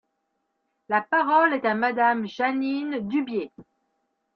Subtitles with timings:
[0.89, 3.51] La parole est à Madame Jeanine Dubié.